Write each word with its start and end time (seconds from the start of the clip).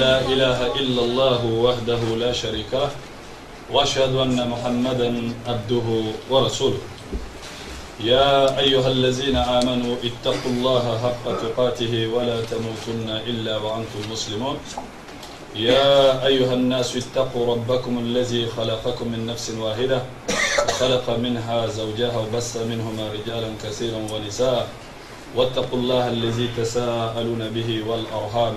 لا 0.00 0.20
إله 0.24 0.80
إلا 0.80 1.02
الله 1.04 1.40
وحده 1.44 2.02
لا 2.16 2.32
شريك 2.32 2.72
له 2.72 2.88
وأشهد 3.68 4.16
أن 4.16 4.38
محمدا 4.48 5.08
عبده 5.46 5.88
ورسوله. 6.30 6.80
يا 8.00 8.58
أيها 8.58 8.88
الذين 8.88 9.36
آمنوا 9.36 9.94
اتقوا 10.00 10.52
الله 10.56 10.84
حق 11.04 11.24
تقاته 11.44 11.92
ولا 12.16 12.40
تموتن 12.48 13.08
إلا 13.28 13.54
وأنتم 13.60 14.00
مسلمون. 14.12 14.56
يا 15.56 16.24
أيها 16.26 16.54
الناس 16.54 16.96
اتقوا 16.96 17.44
ربكم 17.52 17.98
الذي 17.98 18.46
خلقكم 18.56 19.06
من 19.12 19.26
نفس 19.26 19.50
واحدة 19.50 20.02
وخلق 20.68 21.06
منها 21.24 21.66
زوجها 21.66 22.16
وبث 22.18 22.56
منهما 22.56 23.04
رجالا 23.16 23.50
كثيرا 23.64 24.00
ونساء 24.12 24.68
واتقوا 25.36 25.78
الله 25.78 26.08
الذي 26.08 26.48
تساءلون 26.56 27.42
به 27.52 27.70
والأرحام. 27.88 28.56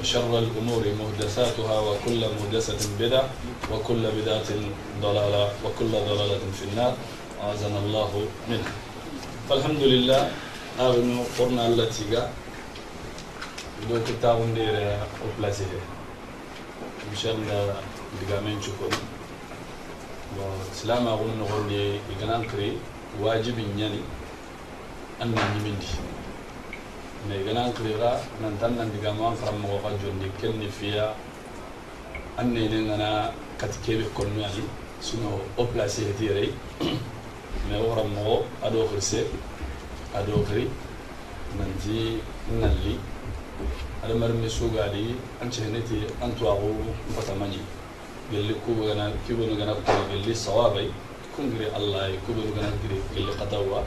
وشر 0.00 0.38
الأمور 0.38 0.82
محدثاتها 1.00 1.76
وكل 1.80 2.20
محدثة 2.20 2.80
بدعة 3.00 3.28
وكل 3.72 4.02
بدعة 4.18 4.50
ضلالة 5.02 5.44
وكل 5.64 5.92
ضلالة 5.92 6.44
في 6.58 6.64
النار. 6.72 6.94
أعاذنا 7.42 7.78
الله 7.78 8.10
منها. 8.48 8.72
فالحمد 9.48 9.82
لله 9.82 10.30
أغنو 10.80 11.22
قرنا 11.38 11.66
التي 11.66 12.10
جاء 12.10 12.32
دو 13.90 14.00
كتاب 14.08 14.40
ندير 14.40 14.96
أبلاسي 15.36 15.64
إن 17.12 17.16
شاء 17.16 17.34
الله 17.36 17.74
دقامين 18.24 18.58
شكرا 18.62 18.90
وسلام 20.34 21.04
نقول 21.04 21.62
لي 21.68 22.00
إغنان 22.16 22.42
كري 22.48 22.80
واجب 23.20 23.58
يعني 23.78 24.00
أن 25.22 25.30
نمندي 25.36 25.92
نيجان 27.28 27.72
كريرا 27.72 28.20
ننتن 28.42 28.76
نديجامان 28.76 29.34
فرم 29.40 29.56
موقع 29.64 29.96
جندي 29.96 30.28
كل 30.40 30.52
نفيا 30.60 31.14
أني 32.40 32.68
لين 32.68 32.90
أنا 32.90 33.32
كتكيب 33.60 34.12
كونيالي 34.16 34.64
سنو 35.00 35.32
أبلاسي 35.58 36.10
هتيري 36.10 36.52
مي 37.68 37.76
فرم 37.80 38.08
مو 38.14 38.44
أدو 38.62 38.88
خرسي 38.88 39.24
أدو 40.14 40.44
خري 40.48 40.68
ننتي 41.56 42.20
نلي 42.60 42.96
أنا 44.04 44.14
مر 44.20 44.32
مسوع 44.44 44.84
علي 44.84 45.16
أن 45.42 45.48
شهنتي 45.52 46.00
أن 46.22 46.30
تواغو 46.36 46.72
فتماني 47.16 47.60
يلي 48.32 48.54
كوبو 48.66 48.84
غنا 48.88 49.12
كيبو 49.28 49.44
نغنا 49.48 49.72
كوبو 49.86 50.02
يلي 50.12 50.34
صوابي 50.34 50.88
كونغري 51.36 51.66
الله 51.76 52.18
كوبو 52.26 52.40
نغنا 52.40 52.70
كري 52.82 52.98
يلي 53.16 53.32
قتاوا 53.40 53.80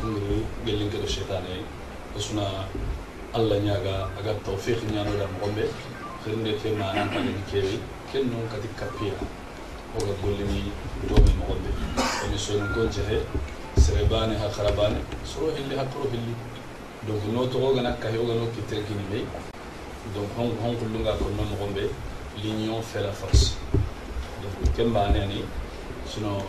كونغري 0.00 0.40
يلي 0.66 0.90
كرو 0.90 1.06
الشيطاني 1.06 1.79
suna 2.18 2.66
allah 3.34 3.58
ñaga 3.60 4.08
aga 4.18 4.32
tawfiq 4.44 4.78
ñanoɗa 4.92 5.26
mogonɓe 5.38 5.64
xirnde 6.24 6.52
ke 6.62 6.68
manan 6.78 7.08
pagani 7.08 7.42
kewi 7.50 7.78
ken 8.12 8.30
non 8.30 8.48
kadi 8.50 8.68
kappiya 8.78 9.14
oga 9.96 10.12
gollini 10.22 10.72
domi 11.08 11.32
mogonɓe 11.38 11.70
oni 12.26 12.38
sonin 12.38 12.72
kon 12.74 12.90
cehe 12.90 13.20
sere 13.78 14.04
bane 14.10 14.34
ha 14.38 14.48
xara 14.50 14.72
bane 14.72 14.98
soro 15.24 15.52
hilli 15.54 15.76
ha 15.76 15.84
toro 15.92 16.08
hilli 16.12 16.34
donc 17.06 17.22
no 17.32 17.46
toxogana 17.46 17.92
kahi 18.00 18.18
ogano 18.18 18.46
kittere 18.54 18.82
kini 18.86 19.04
mey 19.10 19.24
donc 20.14 20.28
hon 20.36 20.74
kullunga 20.76 21.12
konno 21.20 21.42
mogonɓe 21.50 21.88
l'union 22.42 22.80
fait 22.82 23.02
la 23.02 23.12
force. 23.12 23.56
Donc 24.42 24.74
ken 24.76 24.88
mbane 24.88 25.16
ani. 25.22 25.44
Sino 26.08 26.42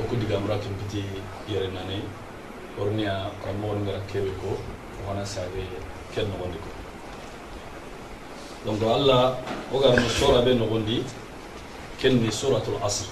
oku 0.00 0.16
digamura 0.16 0.56
ken 0.58 0.72
piti 0.80 1.04
yere 1.48 1.68
nane. 1.68 2.02
Orniya 2.80 3.30
karammogon 3.42 3.82
ngara 3.84 3.98
keɓe 4.10 4.30
ko 4.40 4.56
sage 5.24 5.64
ken 6.14 6.26
nogondi 6.28 6.58
ko 6.58 6.70
donc 8.66 8.82
allah 8.82 9.36
o 9.72 9.78
garno 9.78 10.08
sora 10.08 10.40
ɓe 10.42 10.54
nogondi 10.54 11.04
kenni 12.00 12.30
suratul 12.32 12.78
asr 12.82 13.06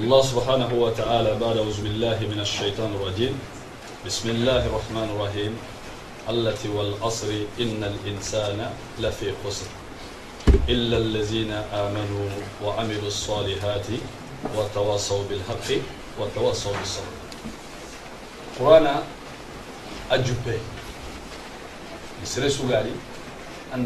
الله 0.00 0.22
سبحانه 0.22 0.70
وتعالى 0.72 1.36
بعد 1.36 1.56
أعوذ 1.60 1.82
بالله 1.82 2.18
من 2.32 2.40
الشيطان 2.40 2.94
الرجيم. 2.94 3.34
بسم 4.06 4.30
الله 4.30 4.66
الرحمن 4.66 5.08
الرحيم. 5.12 5.52
التي 6.30 6.68
والأصر 6.72 7.28
إن 7.60 7.84
الإنسان 7.84 8.70
لفي 8.96 9.28
خسر. 9.44 9.68
إلا 10.68 10.96
الذين 10.96 11.52
آمنوا 11.52 12.28
وعملوا 12.64 13.10
الصالحات 13.12 13.86
وتواصوا 14.56 15.22
بالحق 15.28 15.68
وتواصوا 16.16 16.72
بالصبر. 16.80 17.14
قرآن 18.56 18.86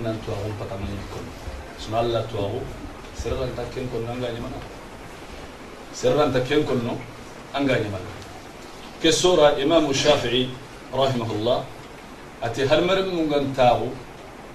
nan 0.03 0.17
tuwaxu 0.25 0.51
patamani 0.59 0.97
kono 1.13 1.31
sino 1.79 1.97
alla 1.99 2.23
tuwaxu 2.25 2.61
sereranta 3.15 3.63
ken 3.75 3.89
konno 3.93 4.11
anga 4.13 4.29
ñamana 4.33 4.57
sereranta 5.93 6.41
ken 6.41 6.65
konno 6.65 6.97
anga 7.53 7.75
ñamana 7.77 8.11
ke 9.01 9.13
sora 9.13 9.53
imamu 9.61 9.93
shafii 9.95 10.49
rahimahullah 10.93 11.63
ati 12.43 12.63
harmaren 12.67 13.09
mungan 13.13 13.53
taxu 13.55 13.93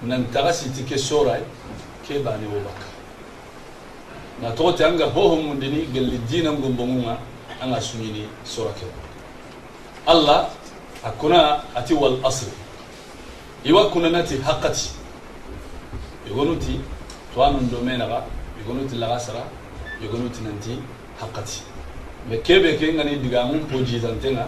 nan 0.02 0.26
taxa 0.32 0.52
siti 0.52 0.82
ke 0.84 0.98
soray 0.98 1.42
ke 2.06 2.18
bane 2.18 2.46
wo 2.50 2.58
bakka 2.66 2.86
na 4.42 4.50
toxote 4.50 4.82
anga 4.84 5.06
hohomundini 5.06 5.86
gelli 5.92 6.18
dina 6.28 6.50
ngombomunga 6.52 7.16
anga 7.62 7.80
suñini 7.80 8.26
sora 8.44 8.74
allah 10.06 10.50
akuna 11.04 11.62
ati 11.74 11.94
wal 11.94 12.18
asri 12.24 12.52
iwa 13.64 13.90
kuna 13.90 14.10
nati 14.10 14.36
haqqati 14.36 14.90
igonuti 16.30 16.80
tuwanun 17.34 17.68
igonuti 18.60 18.96
lagasara 18.96 19.44
igonuti 20.04 20.40
nanti 20.44 20.76
haqqati 21.20 21.62
me 22.28 22.36
kebe 22.44 22.76
ke 22.76 22.92
ngani 22.92 23.16
digamun 23.16 23.60
po 23.68 23.78
jitantenga 23.80 24.44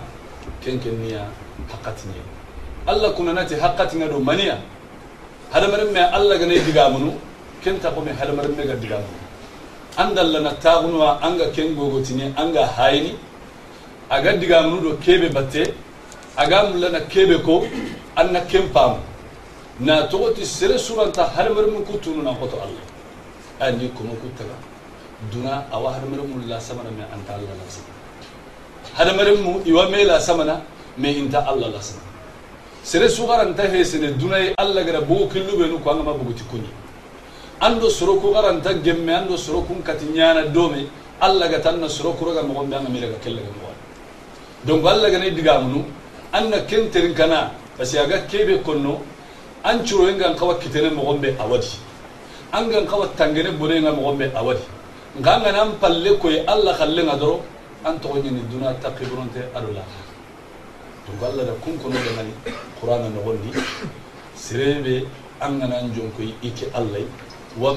ken 0.61 0.79
ken 0.81 0.93
niya 1.01 1.25
haqqati 1.73 2.09
ni 2.09 2.21
alla 2.87 3.11
kuna 3.17 3.33
nati 3.33 3.55
haqqati 3.55 3.97
ngado 3.97 4.19
maniya 4.21 4.59
hadamarin 5.53 5.91
me 5.93 6.01
alla 6.01 6.37
gane 6.39 6.59
digamunu 6.65 7.12
ken 7.62 7.81
ta 7.81 7.91
ko 7.91 8.01
me 8.01 8.12
hadamarin 8.12 8.57
me 8.57 8.65
ga 8.67 8.75
digamunu 8.77 9.17
andalla 9.97 10.41
na 10.41 10.53
tagunwa 10.61 11.21
anga 11.23 11.49
ken 11.53 11.75
gogotini 11.75 12.33
anga 12.37 12.67
hayni 12.77 13.17
aga 14.11 14.33
digamunu 14.37 14.81
do 14.83 14.97
kebe 15.01 15.29
batte 15.33 15.73
aga 16.37 16.70
mulana 16.72 17.00
kebe 17.09 17.38
ko 17.44 17.66
anna 18.16 18.41
ken 18.47 18.69
paamu 18.72 18.98
na 19.81 20.06
togoti 20.09 20.44
sere 20.47 20.78
suranta 20.78 21.25
hadamarimu 21.37 21.84
ku 21.84 21.98
tunu 21.98 22.22
na 22.22 22.32
koto 22.34 22.56
allah 22.56 22.84
ani 23.60 23.88
kuma 23.97 24.15
ku 24.16 24.28
taga 24.38 24.54
duna 25.32 25.65
awa 25.72 25.93
hadamarimu 25.93 26.47
la 26.48 26.59
samana 26.60 26.91
me 26.91 27.04
anta 27.15 27.34
allah 27.37 27.53
la 27.60 27.66
samana 27.69 28.00
hadamarimu 28.98 29.62
iwa 29.66 29.88
me 29.91 30.04
la 30.04 30.20
samana 30.20 30.60
me 30.97 31.10
inta 31.12 31.44
allah 31.47 31.69
la 31.69 31.81
samana 31.81 32.09
sere 32.82 33.09
sugaranta 33.09 33.62
hesene 33.69 34.12
dunai 34.19 34.54
allah 34.59 34.84
gara 34.84 35.00
bugu 35.00 35.28
killube 35.28 35.69
nu 35.69 35.78
ko 35.81 35.91
anga 35.91 36.03
ma 36.03 36.12
buguti 36.14 36.44
kunyi 36.50 36.69
ando 37.60 37.88
soro 37.91 38.16
ku 38.20 38.32
garanta 38.32 38.72
gemme 38.82 39.10
ando 39.14 39.37
soro 39.37 39.62
kun 39.62 39.82
kati 39.82 40.06
nyana 40.16 40.44
dome 40.49 40.87
allah 41.20 41.49
ga 41.49 41.60
tanna 41.60 41.88
soro 41.88 42.12
ku 42.19 42.25
raga 42.25 42.43
mo 42.43 42.54
gombe 42.54 42.75
anga 42.76 42.88
mira 42.88 43.06
ga 43.09 43.19
kella 43.22 43.41
ga 43.41 43.53
mo 43.60 43.69
donc 44.64 44.85
allah 44.87 45.11
ga 45.11 45.19
ne 45.19 45.31
digamunu 45.31 45.85
anna 46.32 46.58
kenterin 46.67 47.14
kana 47.14 47.52
parce 47.76 47.93
que 47.93 47.99
aga 47.99 48.19
kebe 48.26 48.62
konno 48.64 49.00
an 49.64 49.84
curo 49.84 50.08
ngan 50.12 50.34
kawa 50.37 50.58
kitene 50.58 50.90
mogombe 50.90 51.37
awadi 51.38 51.76
an 52.52 52.69
gan 52.70 52.87
kawa 52.87 53.06
tangene 53.17 53.52
bone 53.58 53.81
nga 53.81 53.93
mogombe 53.93 54.32
awadi 54.34 54.64
nga 55.20 55.32
nga 55.40 55.52
nan 55.52 55.76
palle 55.81 56.17
koy 56.19 56.40
alla 56.46 56.73
khalle 56.75 57.02
nga 57.05 57.17
doro 57.17 57.44
an 57.84 58.00
to 58.00 58.08
nyini 58.17 58.40
duna 58.50 58.73
taqibronte 58.81 59.44
adula 59.55 59.84
to 61.05 61.12
alla 61.26 61.44
da 61.44 61.52
kun 61.62 61.76
kono 61.79 61.94
da 62.00 62.11
ngani 62.17 62.32
qur'ana 62.81 63.08
no 63.12 63.20
gondi 63.20 63.50
sirebe 64.35 65.05
an 65.40 65.58
nga 65.58 65.67
nan 65.69 65.93
jon 65.94 66.08
koy 66.17 66.32
iki 66.43 66.64
allai 66.73 67.05
wa 67.61 67.76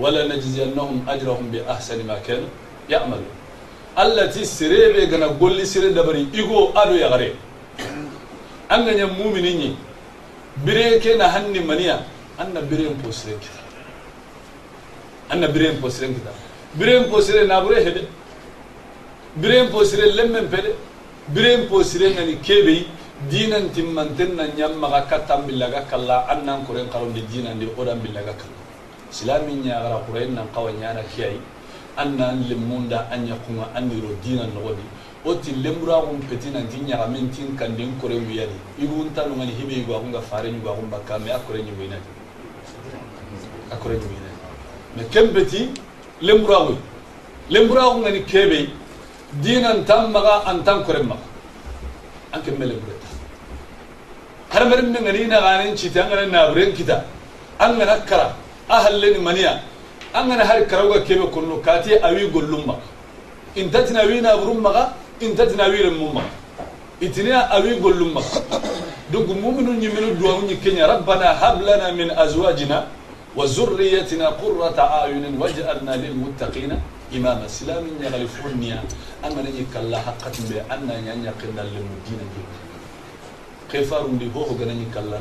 ولنجزينهم 0.00 1.04
اجرهم 1.08 1.46
باحسن 1.52 1.98
ما 2.06 2.18
كانوا 2.26 2.48
يعملون 2.90 3.34
التي 3.98 4.44
سريبه 4.44 5.04
غنا 5.10 5.26
غولي 5.40 5.64
سري 5.64 5.88
دبري 5.98 6.22
ايغو 6.34 6.72
ادو 6.76 6.94
يغري 6.94 7.30
ان 8.74 8.80
غني 8.86 9.04
مؤمنين 9.18 9.74
bire 10.64 10.98
ke 11.00 11.16
na 11.16 11.28
hanni 11.34 11.60
maniya 11.70 11.96
anna 12.38 12.60
bire 12.70 12.90
posire 13.02 13.36
kita 13.42 13.60
anna 15.32 15.48
bire 15.48 15.72
posire 15.82 16.08
kita 16.16 16.32
bire 16.78 16.94
posire 17.12 17.46
na 17.46 17.60
bure 17.64 17.78
hede 17.86 18.02
bire 19.42 19.68
posire 19.74 20.06
lemmen 20.18 20.48
pede 20.54 20.70
bire 21.34 21.52
posire 21.70 22.06
ngani 22.14 22.34
kebe 22.46 22.76
dinan 23.30 23.70
timmanten 23.74 24.30
na 24.36 24.44
nyamma 24.58 24.88
ga 24.94 25.00
katam 25.10 25.46
billaga 25.46 25.82
kalla 25.90 26.26
annan 26.34 26.64
kuren 26.66 26.88
karon 26.92 27.14
islamin 29.10 29.62
nya 29.66 29.82
gara 29.82 29.98
kuren 30.06 30.34
nan 30.34 30.46
kawanya 30.54 30.94
na 30.94 31.02
kiyai 31.02 31.38
annan 31.96 32.46
limunda 32.48 33.08
anya 33.10 33.34
kuma 33.46 33.66
aniro 33.74 34.14
dinan 34.22 34.50
nogodi 34.54 34.82
o 35.24 35.34
ti 35.34 35.52
lemburagum 35.52 36.20
peti 36.28 36.48
nanti 36.50 36.78
ñagamen 36.80 37.28
tin 37.30 37.56
kandin 37.56 37.92
kore 38.00 38.16
wiyani 38.16 38.56
igun 38.78 39.12
tanu 39.14 39.36
ngani 39.36 39.52
hibe 39.58 39.74
yugo 39.82 39.96
agunga 39.96 40.20
fare 40.20 40.48
ñugo 40.50 40.70
agum 40.72 40.88
bakka 40.90 41.18
me 41.18 41.30
a 41.30 41.38
kore 41.38 41.58
ñugoynati 41.60 42.10
a 43.72 43.76
kore 43.76 43.94
ñugoynati 44.00 44.40
mais 44.96 45.08
kem 45.12 45.28
peti 45.34 45.70
lemburagoy 46.22 46.76
lemburagu 47.50 48.00
ngani 48.00 48.24
kebe 48.24 48.70
dinan 49.42 49.84
tan 49.84 50.10
maga 50.10 50.42
an 50.46 50.62
tan 50.64 50.84
kore 50.84 51.02
maga 51.02 51.26
an 52.32 52.40
kemme 52.42 52.64
lembureta 52.64 53.08
hadamaren 54.52 54.88
me 54.92 54.98
ngani 55.04 55.26
naganen 55.26 55.76
citi 55.76 55.98
an 56.00 56.08
gana 56.08 56.26
naburen 56.26 56.72
kita 56.72 57.04
an 57.58 57.76
gana 57.78 58.00
kara 58.08 58.32
a 58.70 58.84
halleni 58.86 59.18
maniya 59.18 59.60
an 60.14 60.28
gana 60.28 60.44
hari 60.46 60.64
karawga 60.66 61.00
kebe 61.02 61.26
konno 61.34 61.58
kati 61.58 61.98
awi 61.98 62.30
gollum 62.30 62.66
maga 62.66 62.80
intatina 63.56 64.02
wi 64.06 64.20
naburum 64.22 64.60
maga 64.62 64.94
inta 65.20 65.44
tinawiren 65.46 65.94
mumma 65.98 66.22
itina 67.00 67.50
awi 67.50 67.80
gollumma 67.82 68.22
donc 69.10 69.26
muminu 69.26 69.72
ñiminu 69.74 70.14
duwamu 70.14 70.46
ñi 70.46 70.56
kenya 70.62 70.86
rabbana 70.86 71.34
hab 71.34 71.60
lana 71.62 71.92
min 71.92 72.10
azwajina 72.14 72.86
wa 73.34 73.46
zurriyatina 73.46 74.32
qurrata 74.38 75.02
ayunin 75.02 75.34
waj'alna 75.38 75.96
lilmuttaqina 75.96 76.76
imama 77.12 77.48
silamin 77.48 77.98
ñagali 78.00 78.26
fonniya 78.28 78.78
angana 79.22 79.50
ñi 79.50 79.66
kalla 79.72 79.98
haqqatin 79.98 80.46
be 80.48 80.62
anna 80.70 80.94
ñañaqinna 80.94 81.62
lemu 81.74 81.94
dina 82.06 82.22
ji 82.32 82.42
ke 83.68 83.82
farundi 83.82 84.30
hoho 84.32 84.54
gana 84.54 84.72
ñi 84.72 84.86
kalla 84.94 85.18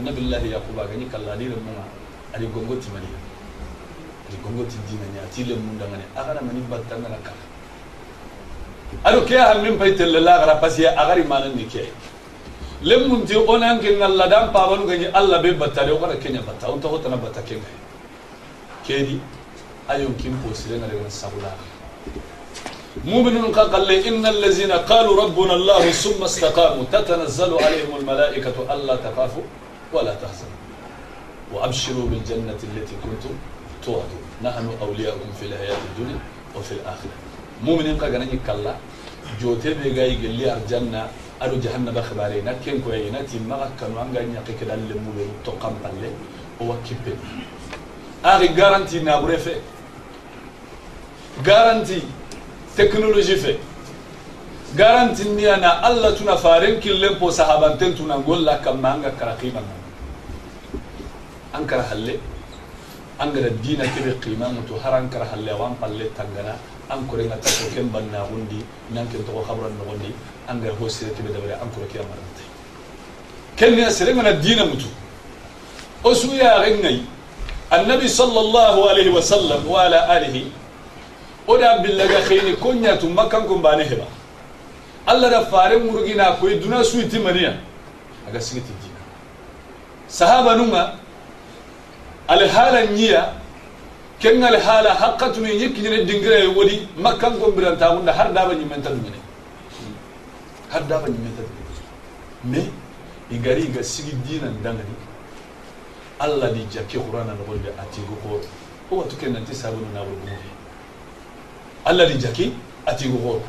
مؤمن 23.06 23.52
قال 23.56 23.92
إن 24.08 24.26
الذين 24.26 24.72
قالوا 24.72 25.16
ربنا 25.24 25.54
الله 25.54 25.92
ثم 25.92 26.24
استقاموا 26.24 26.84
تتنزل 26.92 27.54
عليهم 27.64 27.96
الملائكة 28.00 28.74
ألا 28.74 28.96
تخافوا 28.96 29.44
ولا 29.94 30.14
تحزنوا 30.16 30.60
وأبشروا 31.54 32.06
بالجنة 32.12 32.60
التي 32.64 32.96
كنتم 33.04 33.34
توعدوا. 33.86 34.22
نحن 34.44 34.66
أولياءكم 34.82 35.30
في 35.40 35.46
الحياة 35.46 35.78
الدنيا 35.90 36.20
وفي 36.56 36.72
الآخرة. 36.72 37.16
مؤمنين 37.64 37.98
قاعدين 37.98 38.22
يكلا. 38.22 38.74
جاي 39.42 39.74
بيجاي 39.74 40.16
قلي 40.16 40.46
أرجعنا. 40.56 41.08
أرو 41.40 41.56
جهنم 41.64 41.96
بخبرينا 41.96 42.54
كم 42.66 42.84
كوينا 42.84 43.22
تيم 43.22 43.48
ما 43.48 43.72
كانوا 43.80 44.00
عن 44.00 44.12
جاني 44.14 44.36
كده 44.60 44.74
اللي 44.74 44.96
مولو 45.00 45.26
تقام 45.48 45.74
بالله 45.84 46.12
هو 46.62 46.76
كبير. 46.84 47.16
أري 48.26 48.48
غارنتي 48.60 49.00
نعبر 49.00 49.38
في 49.38 49.56
غارنتي 51.48 52.02
تكنولوجي 52.78 53.36
في 53.36 53.56
غارنتي 54.80 55.24
نيانا 55.32 55.88
الله 55.88 56.10
تنا 56.18 56.36
فارن 56.36 56.80
كل 56.84 57.00
لبوا 57.02 57.32
صحابنتن 57.32 57.96
تنا 57.96 58.16
نقول 58.20 58.46
لك 58.46 58.68
ما 58.68 58.90
عن 58.90 59.02
كراقيبنا 59.20 59.74
أنكر 61.56 61.80
هلأ 61.80 62.16
أنجر 63.24 63.46
الدين 63.54 63.82
كبير 63.94 64.16
قيمة 64.24 64.48
متوهر 64.58 64.94
أنكر 64.98 65.22
حلوان 65.32 65.74
قلت 65.82 66.12
تنجنا. 66.18 66.56
أنكر 66.94 67.20
إن 67.22 67.34
تكو 67.44 67.66
كم 67.76 67.88
بنا 67.94 68.20
غندي 68.32 68.62
نانك 68.94 69.14
إن 69.16 69.24
تكو 69.28 69.42
خبرا 69.48 69.70
نغندي 69.80 70.12
أنجر 70.50 70.74
هو 70.82 70.88
سيرة 70.88 71.14
تبدا 71.18 71.40
بلا 71.44 71.56
أنكر 71.64 71.82
كي 71.92 72.00
أمرنتي 72.00 72.46
كل 73.60 73.78
ناس 73.78 74.02
رمنا 74.02 74.30
الدين 74.30 74.60
متو؟ 74.70 74.90
أسويا 76.06 76.52
غني. 76.64 77.02
النبي 77.74 78.08
صلى 78.08 78.40
الله 78.40 78.76
عليه 78.90 79.10
وسلم 79.14 79.62
وعلى 79.68 80.00
آله. 80.18 80.36
أنا 81.50 81.78
بالله 81.82 82.12
خير 82.30 82.46
كنيا 82.64 82.96
ثم 83.02 83.18
كان 83.32 83.44
كم 83.50 83.62
بانهبا 83.62 84.08
الله 85.10 85.28
رفاري 85.40 85.78
مرغينا 85.82 86.38
كوي 86.42 86.62
دنا 86.62 86.84
سويتي 86.84 87.20
مريم 87.26 87.58
أجا 88.30 88.40
سويتي 88.40 88.70
الدين. 88.70 88.96
صحابة 90.10 90.52
نونا 90.56 90.84
billaga 92.30 92.54
khayni 92.54 93.08
konya 93.10 93.86
tu 93.86 93.90
makkan 93.90 93.90
kun 93.90 93.90
bane 93.90 93.90
heba 93.90 93.90
Allah 93.90 93.90
da 93.90 93.90
fare 93.90 93.90
murugina 93.90 93.90
koy 93.90 93.90
duna 93.90 93.90
suiti 93.90 93.90
maniya 93.90 93.90
aga 93.90 93.90
sigiti 93.90 93.90
dina 93.90 93.90
sahaba 93.90 93.90
nunga 93.90 94.00
al 94.00 94.04
halan 94.08 94.14
niya 94.14 94.20
kengal 94.20 94.56
hala 94.60 94.94
haqqatuni 94.94 95.52
yikkine 95.62 96.06
dingire 96.08 96.48
wodi 96.58 96.88
makkan 96.98 97.34
gombiran 97.40 97.78
tamunda 97.78 98.12
har 98.14 98.34
daba 98.34 98.54
ñimenta 98.54 98.90
dumene 98.90 99.20
har 100.70 100.82
daba 100.90 101.08
ñimenta 101.08 101.42
dumene 101.42 101.60
mais 102.44 102.70
i 103.32 103.38
gari 103.38 103.68
ga 103.74 103.82
sigi 103.84 104.14
dinan 104.28 104.54
dangani 104.64 104.96
allah 106.20 106.52
di 106.54 106.66
jakke 106.74 106.98
qur'ana 107.00 107.34
nogonde 107.34 107.70
atigo 107.80 108.16
ko 108.24 108.40
o 108.92 108.96
watu 109.00 109.16
ke 109.16 109.28
nanti 109.30 109.54
sabunu 109.56 109.88
naɓo 109.94 110.12
gumude 110.22 110.50
allah 111.86 112.06
di 112.08 112.18
jakki 112.20 112.54
atigo 112.86 113.18
ko 113.18 113.42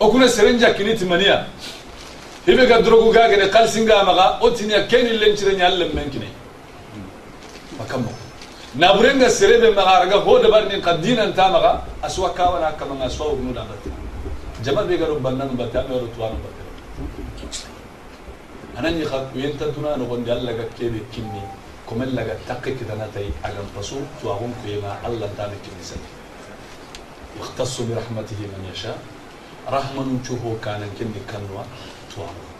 o 0.00 0.08
kuna 0.10 0.28
seren 0.28 0.58
jakkini 0.58 0.94
timaniya 0.96 1.46
hibe 2.46 2.66
ga 2.66 2.80
drogu 2.82 3.12
gagene 3.12 3.48
kalsinga 3.50 4.04
maga 4.04 4.38
o 4.40 4.50
tiniya 4.50 4.86
keni 4.86 5.18
lencire 5.18 5.52
ñallen 5.56 5.92
men 5.94 6.10
kine 6.10 6.28
مكمو 7.80 8.12
نابرين 8.80 9.22
السرب 9.24 9.62
مغارغا 9.78 10.16
هو 10.26 10.38
دبر 10.42 10.62
نين 10.70 10.80
قدين 10.86 11.18
انت 11.26 11.40
مغا 11.54 11.72
اسوا 12.06 12.28
كاونا 12.36 12.70
كما 12.78 13.06
اسوا 13.06 13.32
ابن 13.32 13.48
دابت 13.56 13.84
جما 14.64 14.82
بيغرو 14.88 15.16
بنن 15.24 15.50
بتام 15.58 15.86
رتوان 16.02 16.34
بت 16.42 16.58
أنا 18.78 18.90
ني 18.90 19.04
خط 19.10 19.26
وين 19.36 19.52
تنتنا 19.58 19.96
نغون 20.00 20.24
دي 20.24 20.32
الله 20.32 20.52
كيني 20.78 21.00
كني 21.12 21.42
كما 21.88 22.04
الله 22.04 22.22
قد 22.22 22.40
تقي 22.48 22.70
كده 22.78 22.94
نتاي 23.00 23.28
اغان 23.46 23.68
بسو 23.78 23.98
توهم 24.22 24.52
كيما 24.62 24.92
الله 25.06 25.28
تعالى 25.36 25.56
كني 25.64 25.82
سن 25.90 26.02
يختص 27.40 27.74
برحمته 27.88 28.40
من 28.52 28.62
يشاء 28.72 28.98
رحمن 29.76 30.08
شو 30.26 30.34
هو 30.42 30.52
كان 30.64 30.82
كني 30.98 31.20
كنوا 31.30 31.62
توهم 32.12 32.53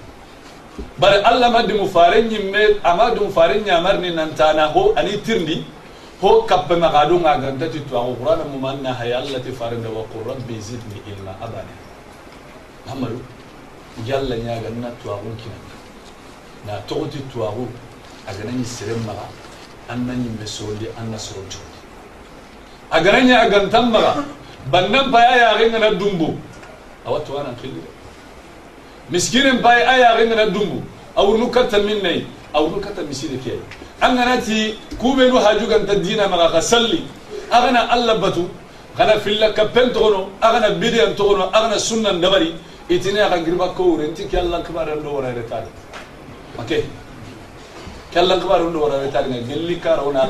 bare 0.98 1.22
allah 1.22 1.50
maddimu 1.50 1.86
faare 1.86 2.22
ñimme 2.22 2.78
ama 2.82 3.10
dum 3.14 3.30
faare 3.30 3.60
ñamarni 3.62 4.10
nantana 4.14 4.66
ho 4.74 4.92
ani 4.96 5.18
tirndi 5.22 5.64
ho 6.22 6.42
kappe 6.48 6.74
maxaadu 6.76 7.18
nga 7.20 7.38
gantati 7.38 7.80
tuwaxu 7.88 8.14
qurana 8.18 8.44
muma 8.44 8.70
an 8.70 8.82
nahaye 8.82 9.14
allah 9.14 9.38
ti 9.44 9.52
farende 9.52 9.86
wa 9.88 10.02
qul 10.10 10.22
rabbi 10.26 10.58
zidni 10.60 10.98
ilma 11.06 11.32
abane 11.40 11.74
hamadu 12.90 13.20
yalla 14.06 14.34
ñaganna 14.36 14.88
tuwaxun 15.02 15.34
kinanga 15.38 15.74
na 16.66 16.72
toxoti 16.88 17.18
tuwaxu 17.32 17.66
a 18.26 18.32
gana 18.34 18.50
ñi 18.50 18.64
seren 18.64 18.98
maxa 19.06 19.26
an 19.88 20.06
na 20.06 20.12
ñimme 20.14 20.46
sorondi 20.46 20.86
an 20.98 21.10
na 21.10 21.18
sorontigondi 21.18 21.78
a 22.90 23.00
gana 23.00 23.20
ñe 23.22 23.34
a 23.34 23.48
gantan 23.48 23.90
maxa 23.90 24.24
bannan 24.72 25.10
paya 25.12 25.36
yaxengana 25.38 25.94
dumbu 25.94 26.34
awa 27.06 27.20
tuwanan 27.20 27.54
xilli 27.60 27.78
de 27.78 27.93
fa 29.62 29.72
ya 29.78 29.96
yare 29.98 30.24
na 30.26 30.46
dumbu 30.46 30.82
a 31.16 31.22
wurin 31.22 31.50
kata 31.50 31.78
min 31.82 32.02
nai 32.02 32.26
a 32.54 32.60
wurin 32.62 32.80
kata 32.80 33.02
misi 33.02 33.28
da 33.28 33.36
ke 33.42 33.58
an 34.00 34.16
gana 34.16 34.40
ti 34.40 34.74
kube 34.98 35.28
nu 35.28 35.36
haju 35.38 35.66
ganta 35.66 35.94
dina 35.96 36.28
mara 36.28 36.50
ka 36.50 36.60
salli 36.60 37.04
a 37.50 37.60
gana 37.60 37.88
allah 37.90 38.18
batu 38.18 38.48
kana 38.96 39.18
filla 39.20 39.52
kappen 39.52 39.90
togono 39.92 40.30
a 40.40 40.52
gana 40.52 40.74
bidiyan 40.80 41.14
togono 41.14 41.50
a 41.52 41.60
gana 41.62 41.78
sunnan 41.78 42.20
dabari 42.20 42.54
itine 42.88 43.20
a 43.20 43.28
kan 43.28 43.44
girba 43.44 43.68
ko 43.74 43.82
wurin 43.96 44.14
ti 44.14 44.26
ki 44.26 44.36
allah 44.36 44.62
kibaran 44.62 45.02
do 45.02 45.10
wara 45.12 45.32
retari 45.34 45.68
okay 46.58 46.84
kallan 48.12 48.40
kibaran 48.40 48.72
do 48.72 48.80
wara 48.80 49.00
retari 49.04 49.28
nga 49.30 49.40
gelli 49.48 49.76
kara 49.80 50.02
wona 50.02 50.24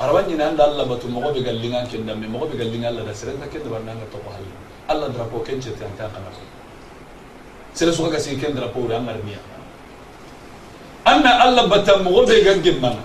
أروني 0.00 0.34
أن 0.34 0.58
الله 0.58 0.84
ما 0.90 0.96
تمغو 0.98 1.30
بقلين 1.34 1.74
عن 1.74 1.86
كن 1.86 2.02
دم 2.06 2.18
مغو 2.34 2.46
بقلين 2.50 2.84
الله 2.90 3.02
ده 3.06 3.14
سرنا 3.14 3.46
كن 3.52 3.62
دم 3.62 3.74
نانا 3.86 4.10
تقو 4.10 4.26
حل 4.34 4.46
الله 4.90 5.06
درapo 5.14 5.38
كن 5.46 5.58
جت 5.62 5.78
عن 5.86 5.94
كان 5.98 6.10
كنا 6.10 6.30
سر 7.78 7.88
سوا 7.94 8.10
كسي 8.10 8.34
كن 8.42 8.58
درapo 8.58 8.78
ران 8.90 9.06
مرمي 9.06 9.38
أنا 11.06 11.30
الله 11.46 11.64
بتم 11.70 12.02
مغو 12.06 12.24
جم 12.26 12.76
منا 12.82 13.04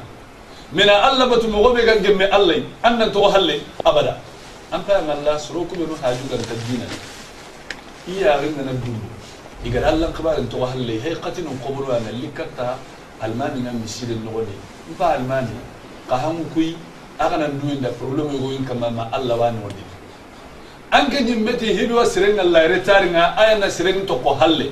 من 0.74 0.90
الله 0.90 1.26
بتم 1.32 1.50
مغو 1.54 1.78
جم 1.78 2.22
الله. 2.38 2.58
أنا 2.86 3.08
تقو 3.14 3.28
حل 3.34 3.50
أبدا. 3.86 4.14
أنت 4.74 4.90
عن 4.90 5.10
الله 5.18 5.38
سروك 5.46 5.70
من 5.78 5.90
حاجو 6.02 6.26
كن 6.32 6.42
تدينا 6.50 6.88
هي 8.08 8.22
عرنا 8.34 8.62
نبدو 8.70 8.94
إذا 9.66 9.80
الله 9.90 10.08
قبل 10.18 10.34
أن 10.42 10.46
تقو 10.50 10.66
حل 10.74 10.90
هي 11.06 11.14
قتنا 11.24 11.52
قبلوا 11.66 11.98
أنا 11.98 12.10
اللي 12.14 12.30
كتا 12.38 12.78
ألماني 13.26 13.60
نمشي 13.66 14.06
للنغني 14.10 14.58
فألماني 15.00 15.58
قهم 16.12 16.38
كوي 16.54 16.70
أغنى 17.22 17.48
دوين 17.60 17.80
ده 17.84 17.90
فرولم 17.98 18.30
يقولين 18.36 18.64
كما 18.70 18.90
ما 18.98 19.04
الله 19.18 19.36
وان 19.42 19.58
ودي 19.66 19.86
أنك 20.98 21.14
جمتي 21.28 21.68
هدوا 21.80 22.04
سرنا 22.14 22.42
الله 22.46 22.62
رتارنا 22.74 23.22
آية 23.42 23.56
نسرنا 23.62 24.08
تقو 24.10 24.32
حلي 24.40 24.68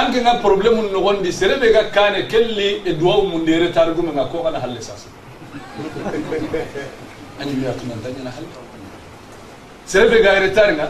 أنك 0.00 0.14
نا 0.26 0.32
بروبلم 0.42 0.76
نغون 0.94 1.16
دي 1.24 1.30
سرنا 1.40 1.56
بيغا 1.62 1.82
كان 1.96 2.14
كلي 2.32 2.68
إدواء 2.90 3.18
من 3.30 3.44
دي 3.46 3.54
رتار 3.62 3.88
قوم 3.96 4.08
نا 4.18 4.24
كو 4.30 4.38
غنى 4.44 4.58
حلي 4.64 4.80
ساسا 4.88 5.08
أنك 7.40 7.52
بيغا 7.60 7.72
كنا 7.80 7.94
دانيا 8.04 8.22
نحل 8.28 8.44
سرنا 9.90 10.10
بيغا 10.12 10.32
رتارنا 10.44 10.86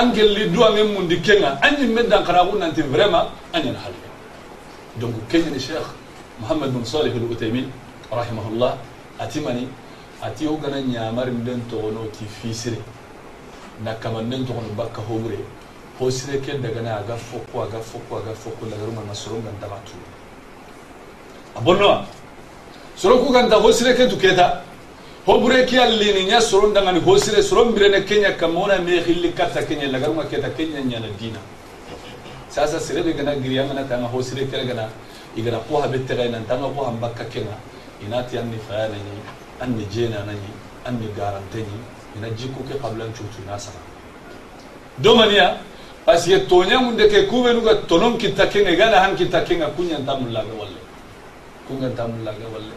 أنك 0.00 0.16
اللي 0.26 0.44
دوا 0.54 0.68
من 0.76 0.86
من 0.94 1.04
دي 1.10 1.16
كنا 1.26 1.50
أنك 1.66 1.80
مدى 1.96 2.16
قرابون 2.28 2.58
ننتي 2.60 2.82
فريما 2.92 3.20
أنك 3.56 3.66
نحل 3.76 3.94
دونك 5.00 5.14
كيني 5.30 5.56
الشيخ 5.60 5.86
محمد 6.42 6.68
بن 6.74 6.84
صالح 6.84 7.12
الأتيمين 7.20 7.66
رحمه 8.20 8.46
الله 8.52 8.72
ati 10.22 10.46
o 10.46 10.56
gana 10.56 10.80
ñamarin 10.80 11.42
nden 11.42 11.62
togono 11.68 12.06
ti 12.12 12.24
fisire. 12.24 12.78
Na 13.82 13.94
kamanden 13.94 14.44
togono 14.46 14.68
bakka 14.76 15.00
hobure 15.00 15.38
ho 15.98 16.10
sire 16.10 16.38
ke 16.40 16.58
dagana 16.60 16.98
aga 16.98 17.16
fokko 17.16 17.62
aga 17.62 17.78
fokko 17.78 18.16
aga 18.18 18.32
fokko 18.34 18.66
lagaruma 18.70 19.02
na 19.06 19.14
soro 19.14 19.36
ngan 19.36 19.58
daga 19.60 19.78
tu. 19.84 19.92
A 21.56 21.60
bonnowa 21.60 22.04
soro 22.94 23.18
ku 23.18 23.32
ganta 23.32 23.56
ho 23.56 23.70
sire 23.72 23.94
ke 23.94 24.08
tu 24.08 24.16
keta. 24.16 24.62
Hobure 25.26 25.64
ke 25.66 25.78
allini 25.78 26.24
nya 26.26 26.40
soro 26.40 26.68
ndangani 26.68 27.00
ho 27.00 27.16
sire 27.18 27.42
soro 27.42 27.64
mbirene 27.64 28.04
kenya 28.04 28.32
kamona 28.36 28.78
me 28.78 29.02
khilli 29.02 29.32
katta 29.32 29.62
kenya 29.64 29.88
lagaruma 29.88 30.24
keta 30.24 30.50
kenya 30.50 30.80
nyana 30.80 31.08
dina. 31.18 31.38
Sasa 32.48 32.78
sire 32.78 33.02
be 33.02 33.12
gana 33.14 33.34
giriya 33.34 33.64
ngana 33.66 33.84
tanga 33.88 34.06
ho 34.06 34.20
sire 34.22 34.46
kere 34.46 34.66
gana 34.66 34.88
igana 35.36 35.58
ko 35.68 35.80
habe 35.80 36.04
tere 36.06 36.28
nan 36.28 36.44
tanga 36.46 36.68
ko 36.68 36.84
hambakka 36.84 37.24
kenga 37.24 37.56
inati 38.06 38.38
anni 38.38 38.58
fayana 38.68 38.94
ni 38.96 39.14
anni 39.60 39.84
jena 39.90 40.24
nani 40.24 40.50
anni 40.84 41.08
garante 41.16 41.58
ni 41.58 41.76
ina 42.16 42.28
jiku 42.30 42.62
ke 42.64 42.78
qablan 42.82 43.12
cutu 43.12 43.40
na 43.46 43.58
sana 43.58 43.80
domaniya 44.98 45.58
parce 46.04 46.26
que 46.26 46.46
tonya 46.46 46.78
munde 46.80 47.08
ke 47.08 47.26
kube 47.28 47.54
nuga 47.54 47.74
tonon 47.86 48.18
kita 48.18 48.46
kenga 48.46 48.74
gana 48.74 49.00
han 49.00 49.14
kita 49.16 49.42
kenga 49.44 49.70
kunya 49.76 49.98
ntamulla 49.98 50.42
ga 50.42 50.54
walle. 50.58 50.80
Kunya 51.68 51.88
ntamulla 51.88 52.32
ga 52.32 52.46
walle. 52.52 52.74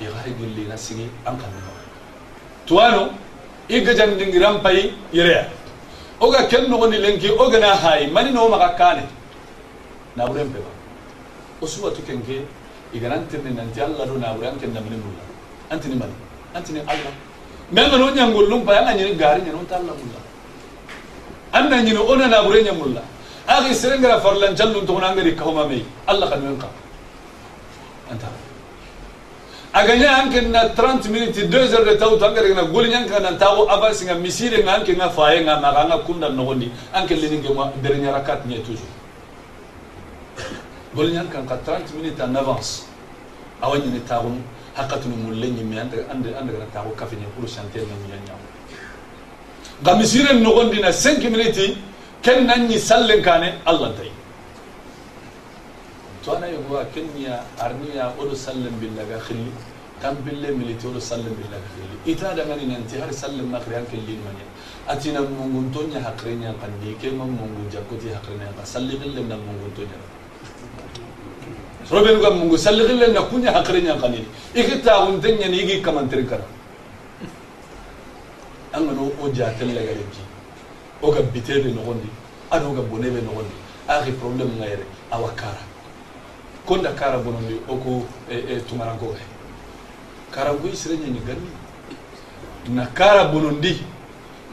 Ya 0.00 0.10
gari 0.10 0.34
gilli 0.34 0.66
na 0.66 0.76
sigi 0.76 1.08
an 1.24 1.38
kan 1.38 1.50
no 1.54 1.70
tuano 2.66 3.14
iga 3.68 3.94
jandingiran 3.94 4.60
pai 4.60 4.92
yere 5.12 5.46
oga 6.18 6.46
ken 6.48 6.68
no 6.68 6.84
ni 6.86 6.98
lenki 6.98 7.30
oga 7.30 7.58
na 7.58 7.76
hay 7.76 8.10
mani 8.10 8.32
no 8.32 8.48
maka 8.48 8.74
kane. 8.74 9.06
Na 10.16 10.26
buren 10.26 10.50
pe 10.52 10.58
ba. 10.58 10.70
Osuwa 11.62 11.94
to 11.94 12.02
igana 12.94 13.14
antirni 13.20 13.50
nanti 13.58 13.80
allah 13.80 14.04
ɗo 14.06 14.16
naɓure 14.22 14.46
an 14.50 14.56
ken 14.60 14.72
namine 14.76 14.96
mulla 15.04 15.22
antini 15.72 15.94
mali 15.96 16.12
antini 16.54 16.80
allah 16.92 17.12
mais 17.72 17.86
ngano 17.88 18.06
ñangollum 18.18 18.60
pay 18.66 18.76
anga 18.76 18.92
ñini 18.98 19.14
gaari 19.16 19.40
ñanonta 19.46 19.76
allah 19.80 19.94
mulla 20.00 20.20
anna 21.58 21.76
ñini 21.82 21.98
ona 22.12 22.26
naɓure 22.28 22.62
ñamulla 22.68 23.02
axi 23.48 23.74
serengara 23.74 24.20
farlancallum 24.20 24.84
togona 24.86 25.08
angadi 25.10 25.34
kahoma 25.34 25.64
mey 25.70 25.82
allah 26.06 26.26
xanoen 26.30 26.56
kam 26.62 26.70
anta 28.12 28.28
aganya 29.72 30.08
anke 30.20 30.40
na 30.54 30.68
30 30.68 31.08
minutes 31.14 31.38
2 31.48 31.72
heures 31.72 31.84
de 31.88 31.94
taw 31.96 32.12
tanga 32.22 32.42
na 32.54 32.64
goli 32.72 32.88
nyanka 32.92 33.18
na 33.20 33.32
taw 33.42 33.56
avance 33.74 34.04
nga 34.04 34.14
misire 34.14 34.58
nga 34.64 34.72
anke 34.78 34.92
nga 35.00 35.08
faye 35.16 35.40
nga 35.44 35.56
maganga 35.64 35.96
kunda 36.06 36.28
nogondi 36.28 36.68
anke 36.92 37.14
lininge 37.16 37.50
ma 37.56 37.72
dernier 37.82 38.12
rakat 38.12 38.44
nye 38.46 38.60
toujours 38.60 39.01
gol 40.94 41.08
kan 41.32 41.46
ka 41.46 41.56
30 41.56 41.94
minutes 41.96 42.20
en 42.20 42.34
avance. 42.36 42.84
Awani 43.62 43.86
ni 43.94 44.00
tawo 44.00 44.34
hakatunu 44.74 45.16
mulle 45.16 45.46
ñimme 45.50 45.76
andegana 45.80 46.66
taxu 46.72 46.90
kafeñe 46.96 47.26
pour 47.36 47.46
chanter 47.48 47.82
na 47.86 47.94
ñiña 48.02 48.18
ñaw 48.26 48.40
nga 49.82 49.92
misiren 49.96 50.40
nogondina 50.42 50.90
5 50.92 51.28
minutes 51.30 51.76
ken 52.22 52.46
nan 52.46 52.66
ñi 52.68 52.78
sallen 52.78 53.20
allah 53.66 53.92
tay 53.96 54.10
to 56.24 56.32
ana 56.36 56.46
yogowa 56.48 56.84
ken 56.94 57.04
ñiya 57.14 57.44
arniya 57.60 58.14
oɗo 58.18 58.34
sallen 58.34 58.72
billaga 58.80 59.18
xilli 59.26 59.52
tan 60.00 60.16
bille 60.24 60.48
militi 60.56 60.86
oɗo 60.86 61.00
sallen 61.00 61.34
billaga 61.36 61.68
xilli 61.76 61.96
ita 62.12 62.34
dangani 62.34 62.66
nanti 62.66 62.96
har 62.98 63.12
sallen 63.12 63.46
maxri 63.52 63.74
an 63.74 63.84
ken 63.90 64.00
linmañe 64.08 64.44
atina 64.88 65.20
mungun 65.20 65.70
to 65.72 65.80
ña 65.92 66.00
kan 66.18 66.72
ni 66.80 66.96
ke 66.96 67.10
ma 67.12 67.24
mungu 67.24 67.68
jakkoti 67.70 68.08
haqre 68.08 68.34
kan 68.40 68.64
salli 68.64 68.96
xillen 68.96 69.28
nan 69.28 69.38
mungun 69.44 69.70
to 69.76 69.82
ñan 69.82 70.02
robin 71.92 72.20
ga 72.20 72.30
mungu 72.30 72.58
salligille 72.58 73.06
na 73.12 73.22
kunya 73.22 73.52
hakre 73.52 73.80
nya 73.82 73.94
kanini 73.94 74.26
ikita 74.54 75.00
unten 75.00 75.38
nya 75.38 75.48
ni 75.48 75.80
kara 75.82 76.44
an 78.72 78.86
ga 78.86 78.92
no 78.92 79.12
o 79.22 79.28
jatel 79.28 79.68
la 79.74 79.80
ga 79.82 79.92
ji 79.94 80.22
o 81.02 81.10
ga 81.12 81.20
bitebe 81.22 81.70
no 81.74 81.82
gondi 81.82 82.08
an 82.50 82.64
o 82.64 82.72
ga 82.72 82.82
bonebe 82.82 83.20
no 83.22 83.30
gondi 83.36 83.54
akhi 83.88 84.12
problem 84.12 84.48
ngayre 84.58 84.84
awakara 85.10 85.62
konda 86.66 86.92
kara 86.92 87.18
bonondi 87.18 87.60
oko 87.68 88.02
e, 88.30 88.36
e 88.48 88.60
tumarango 88.68 89.12
ga 89.12 89.20
kara 90.30 90.52
go 90.54 90.68
isrenye 90.68 91.12
na 92.68 92.86
kara 92.86 93.24
bonondi. 93.24 93.92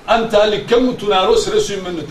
Anta 0.10 0.42
ali 0.44 0.66
kemu 0.66 0.94
tunaro 0.94 1.38
sere 1.38 1.62
suimen 1.62 1.96
no 1.96 2.02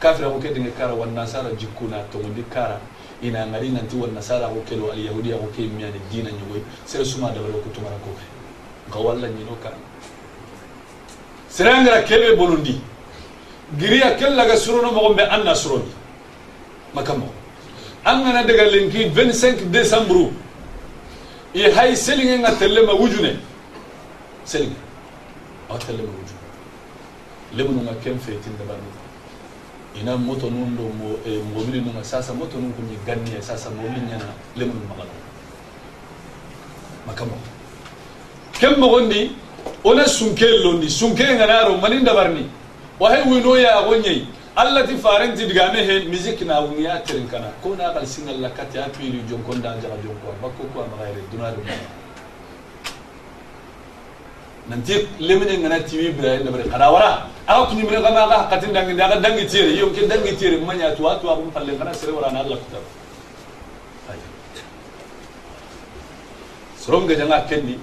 kafira 0.00 0.28
ko 0.30 0.38
kedenge 0.38 0.72
kara 0.76 0.94
wanna 0.94 1.26
sara 1.26 1.50
jikkuna 1.54 2.02
togondi 2.12 2.42
kara. 2.50 2.80
Ina 3.22 3.46
ngari 3.46 3.70
nanti 3.74 3.96
wan 3.96 4.14
nasara 4.14 4.46
ko 4.46 4.62
kelo 4.62 4.92
al 4.92 4.98
yahudiya 4.98 5.36
ko 5.38 5.50
ke 5.50 5.66
miyani 5.66 5.98
dina 6.10 6.30
ñogoy 6.30 6.62
sere 6.86 7.04
suma 7.04 7.30
dabalo 7.34 7.58
ko 7.66 7.70
tumaranko 7.74 8.14
he 8.14 8.26
ga 8.92 8.98
walla 9.00 9.26
ñino 9.26 9.58
kan 9.60 9.74
sere 11.48 11.82
ngara 11.82 12.02
kebe 12.06 12.36
bonondi 12.36 12.78
giriya 13.76 14.14
kellaga 14.14 14.56
surono 14.56 14.92
mogonɓe 14.92 15.22
anna 15.30 15.52
suroni. 15.54 15.90
Makamo. 16.94 17.26
An 18.04 18.22
gana 18.22 18.44
daga 18.46 18.70
lenki 18.70 19.10
25 19.10 19.66
décembre 19.70 20.30
i 21.54 21.62
hay 21.74 21.96
selinge 21.96 22.38
nga 22.38 22.52
tellema 22.54 22.92
wujune. 22.94 23.34
Selinge. 24.44 24.76
Awa 25.68 25.78
tellema 25.78 26.12
wujune. 26.14 26.46
Lemunu 27.56 27.82
nga 27.82 27.94
ken 28.00 28.16
fetin 28.20 28.54
dabani 28.58 28.86
ina 29.96 30.16
moto 30.16 30.50
nun 30.50 30.76
do 30.76 30.82
mo 30.98 31.16
e 31.24 31.40
mobili 31.54 31.80
nunga 31.80 32.04
sasa 32.04 32.32
moto 32.34 32.58
nun 32.58 32.72
kunyi 32.72 32.98
ganni 33.06 33.40
sasa 33.40 33.70
mobili 33.70 34.00
nyana 34.04 34.28
lemunu 34.56 34.84
magalo 34.88 35.10
makamo. 37.06 37.36
Kem 38.52 38.76
mo 38.78 38.88
gondi 38.88 39.32
ona 39.84 40.04
sunke 40.04 40.44
londi 40.64 40.90
sunke 40.90 41.24
nga 41.34 41.46
naro 41.46 41.76
manin 41.78 42.04
dabarni 42.04 42.44
wa 43.00 43.10
hay 43.10 43.22
wino 43.24 43.56
ya 43.56 43.82
gonyei 43.82 44.26
allati 44.56 44.96
farenti 44.96 45.46
digame 45.46 45.82
he 45.86 46.04
music 46.08 46.40
na 46.42 46.60
wuniya 46.60 47.00
terin 47.06 47.28
kana 47.28 47.46
ko 47.62 47.74
na 47.78 47.92
kal 47.94 48.06
singal 48.06 48.36
lakati 48.40 48.78
kati 48.78 48.78
apiri 48.78 49.22
jonkon 49.30 49.62
da 49.62 49.74
jaga 49.78 49.96
jonko 50.02 50.34
bakko 50.42 50.64
ko 50.74 50.84
ma 50.90 50.96
gaire 50.98 51.22
dunare 51.30 51.56
mo 51.56 51.97
nanti 54.68 55.08
lemine 55.18 55.58
ngana 55.58 55.80
tiwi 55.80 56.12
bra 56.12 56.38
na 56.44 56.50
bra 56.50 56.62
kada 56.70 56.90
wala 56.92 57.26
aw 57.48 57.66
kini 57.66 57.82
mire 57.82 58.02
kama 58.02 58.28
ka 58.28 58.48
katin 58.52 58.72
dangi 58.72 58.94
daga 58.94 59.16
dangi 59.20 59.46
tire 59.48 59.72
yom 59.80 59.92
ke 59.94 60.04
dangi 60.06 60.36
tire 60.36 60.56
manya 60.60 60.92
tuwa 60.94 61.16
tuwa 61.20 61.36
mun 61.36 61.50
falle 61.50 61.72
kana 61.78 61.94
sere 61.94 62.12
wala 62.12 62.28
na 62.30 62.40
Allah 62.44 62.58
kitab 62.60 62.84
soronga 66.76 67.14
janga 67.16 67.40
kendi 67.48 67.78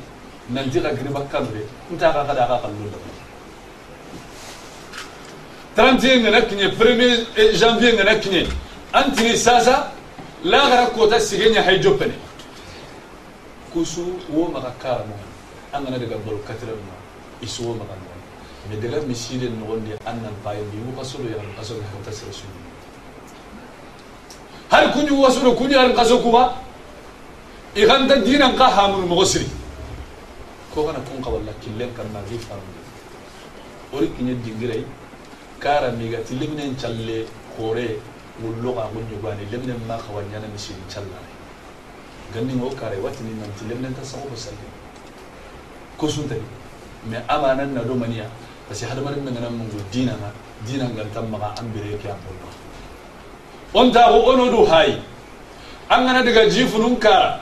nanti 0.54 0.77
ka 0.82 0.94
giri 0.94 1.10
bakambe 1.10 1.62
nta 1.92 2.13
ka 2.13 2.22
kada 2.30 2.46
ka 2.48 2.58
kallu 2.62 2.86
da 2.94 2.98
31 5.75 6.22
ngana 6.22 6.42
kinye 6.42 6.68
1er 6.70 7.25
eh, 7.36 7.58
janvier 7.60 7.94
ngana 7.98 8.15
kinye 8.22 8.48
antini 8.94 9.38
sasa 9.38 9.92
la 10.44 10.70
gara 10.70 10.86
kota 10.94 11.20
sigenya 11.20 11.62
haijopene 11.65 12.13
kusu 13.74 14.06
wo 14.30 14.48
makakara 14.54 15.01
mo 15.10 15.18
أننا 15.77 15.98
دعابل 15.98 16.38
كثيرا 16.48 16.75
ما 16.88 16.96
إسوع 17.44 17.75
مكانه. 17.75 18.13
مدلات 18.72 19.03
مسيرة 19.12 19.51
نوندي 19.60 19.94
أن 20.08 20.17
نباي 20.24 20.58
ديو 20.72 20.96
كسرو 20.98 21.24
يرام 21.27 21.51
كسرو 21.60 21.77
هم 21.77 22.01
تسر 22.08 22.32
سوني. 22.32 22.62
هل 24.72 24.94
كوني 24.94 25.12
واسرو 25.12 25.55
كوني 25.55 25.74
يرام 25.74 25.94
كسرو 25.94 26.24
كوا؟ 26.24 26.44
إخان 27.77 28.08
تدين 28.08 28.41
أنك 28.41 28.62
هامر 28.62 29.05
مغسري. 29.05 29.48
كوانا 30.75 31.00
كون 31.08 31.20
قبل 31.25 31.46
لا 31.46 31.53
كلم 31.62 31.89
كان 31.98 32.08
ما 32.13 32.22
في 32.29 32.38
فارم. 32.39 32.67
أوري 33.94 34.08
كني 34.15 34.34
دينغري 34.34 34.86
كارا 35.62 35.91
ميغا 35.91 36.24
تلمن 36.27 36.60
إن 36.60 36.75
شالله 36.82 37.25
كوري 37.58 38.00
ولغة 38.44 38.91
غني 38.96 39.15
غاني 39.24 39.44
لمن 39.51 39.70
ما 39.88 39.98
خوانيانا 39.98 40.48
مسيرة 40.55 40.79
إن 40.88 40.89
شالله. 40.96 41.22
غني 42.36 42.53
هو 42.62 42.70
كاري 42.79 42.98
واتني 43.03 43.29
نمت 43.39 43.60
لمن 43.70 43.94
تسوق 44.01 44.27
بسلمي. 44.34 44.85
Khusnun 45.98 46.28
tadi, 46.28 46.46
amanan 47.28 47.74
na 47.74 47.82
romania. 47.82 48.28
Parce 48.68 48.82
que 48.82 48.86
hadamaden 48.88 49.24
bɛ 49.24 49.32
ŋana 49.32 49.50
dina 49.92 50.14
ko 50.18 50.18
na 50.18 50.32
dina 50.66 50.86
ngal 50.90 51.30
maga 51.30 51.54
an 51.60 51.70
bere 51.72 51.98
ke 51.98 52.10
on 53.74 53.92
ta 53.92 54.08
ko 54.10 54.32
ono 54.32 54.50
do 54.50 54.66
hay 54.66 55.00
an 55.90 56.06
ŋana 56.06 56.24
daga 56.24 56.50
jifunun 56.50 56.98
ka. 57.00 57.40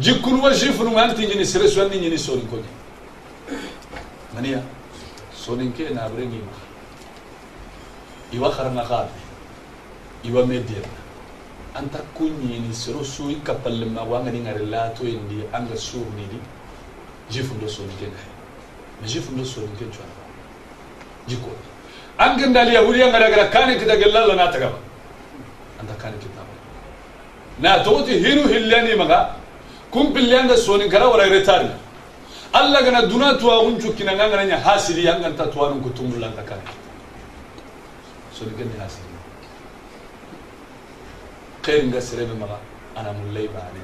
Jikun 0.00 0.40
wa 0.40 0.50
jifunun 0.50 0.94
ji 0.94 1.12
funun 1.14 1.36
an 1.38 1.44
sere 1.44 1.68
so 1.68 1.86
ni 1.86 1.98
ɲini 1.98 2.18
sonin 2.18 2.48
ko 2.48 2.56
mania 4.34 4.62
so 5.32 5.54
ni 5.54 5.70
ke 5.70 5.92
na 5.92 6.08
bre 6.08 6.24
ni 6.24 6.38
ma. 6.38 6.52
Iwa 8.32 8.50
kharna 8.50 8.82
ka 8.88 9.06
iwa 10.24 10.46
medir 10.46 10.82
anta 11.74 12.00
an 12.18 12.32
ni 12.40 12.72
sere 12.72 13.04
so 13.04 13.28
i 13.28 13.36
ma 13.86 14.02
wa 14.02 14.20
ngani 14.20 14.40
ngare 14.40 14.64
la 14.64 14.88
to 14.90 15.04
indi 15.04 15.44
anga 15.52 15.76
so 15.76 15.98
ni 16.16 16.26
di 16.26 16.40
jifun 17.29 17.59
do 17.59 17.67
sonin 17.67 17.95
ke 17.99 18.07
na 19.01 19.07
jifun 19.07 19.37
do 19.37 19.43
sonin 19.45 19.75
ke 19.79 19.85
chwa 19.95 20.05
jiko 21.27 21.49
an 22.17 22.37
gandali 22.39 22.73
yahudi 22.77 23.01
an 23.03 23.11
gara 23.11 23.29
gara 23.33 23.47
kane 23.49 23.73
kita 23.81 23.95
gellalla 24.03 24.35
na 24.35 24.47
tagaba 24.51 24.77
anta 25.81 25.93
kane 26.03 26.17
kita 26.23 26.41
na 27.59 27.83
toti 27.83 28.19
hiru 28.23 28.47
hillani 28.53 28.95
maga 29.03 29.19
kum 29.91 30.13
pillanga 30.13 30.57
sonin 30.57 30.89
kara 30.89 31.07
wala 31.09 31.23
retari 31.35 31.69
alla 32.53 32.81
gana 32.87 33.05
duna 33.11 33.33
tuwa 33.37 33.59
unchu 33.67 33.93
kina 33.93 34.15
nganga 34.15 34.43
nya 34.45 34.57
hasili 34.57 35.05
yanga 35.05 35.31
ta 35.37 35.45
tuwa 35.53 35.69
nun 35.69 35.81
kutumula 35.81 36.27
anta 36.31 36.43
kane 36.43 36.63
sonin 38.39 38.55
gani 38.57 38.73
hasili 38.79 39.09
خير 41.65 41.83
nga 41.91 42.01
serebe 42.01 42.33
maga 42.39 42.57
ana 42.97 43.11
mullay 43.13 43.47
baane 43.55 43.81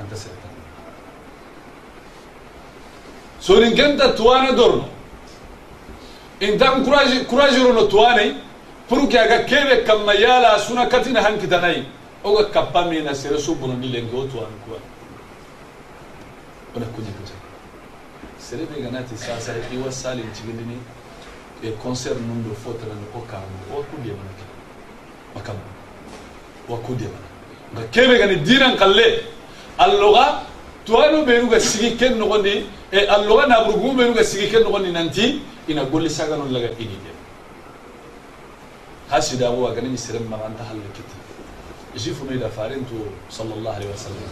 anta 0.00 0.16
sereta 3.45 3.65
sonin 3.71 3.75
kenta 3.75 4.15
tuwana 4.15 4.51
dorno 4.51 4.85
intan 6.41 6.83
courage 6.83 7.25
courage 7.27 7.63
rono 7.63 7.87
tuwanai 7.87 8.35
pour 8.87 9.07
que 9.07 9.17
aga 9.17 9.43
kebe 9.45 9.83
kamma 9.85 10.13
yala 10.13 10.59
suna 10.59 10.87
katina 10.87 11.21
hankitanai 11.21 11.85
oga 12.23 12.45
kappa 12.51 12.85
mina 12.85 13.13
sere 13.13 13.37
su 13.39 13.55
bonondi 13.55 13.87
lenke 13.87 14.15
o 14.15 14.27
tuwan 14.27 14.51
kuwa 14.65 14.77
ona 16.75 16.85
kunya 16.85 17.11
kuja 17.11 17.33
sere 18.37 18.65
be 18.65 18.81
ganati 18.81 19.17
sasa 19.17 19.53
iwa 19.73 19.91
salin 19.91 20.25
cigindini 20.33 20.77
e 21.63 21.71
concert 21.83 22.17
nun 22.19 22.43
do 22.43 22.55
fotanani 22.55 23.05
o 23.15 23.19
kamu 23.19 23.79
o 23.79 23.83
kudde 23.83 24.09
manake 24.11 24.45
makam 25.35 25.55
wa 26.69 26.77
kudde 26.77 27.05
mana 27.05 27.27
nga 27.73 27.87
kebe 27.91 28.17
gani 28.17 28.35
dinan 28.35 28.77
kalle 28.77 29.23
alloga 29.77 30.41
tuwano 30.85 31.25
benu 31.25 31.49
ga 31.49 31.59
sigi 31.59 31.95
ken 31.97 32.17
nogondi 32.17 32.65
e 32.91 32.99
alloga 33.07 33.47
naburugumu 33.47 33.95
benu 33.97 34.13
ga 34.13 34.23
sigi 34.23 34.47
ken 34.49 34.63
nogondi 34.63 34.91
nanti 34.91 35.41
ina 35.67 35.83
golli 35.85 36.09
sagano 36.09 36.45
laga 36.45 36.69
ini 36.79 36.97
de 37.03 37.11
hasida 39.09 39.49
wa 39.49 39.73
ganin 39.73 39.91
ni 39.91 39.97
sirin 39.97 40.27
maganta 40.29 40.63
halle 40.63 40.85
kiti 40.93 41.17
jifu 41.97 42.25
mai 42.25 42.37
da 42.37 42.49
farin 42.49 42.85
to 42.85 42.95
sallallahu 43.29 43.75
alaihi 43.75 43.91
wasallam 43.91 44.29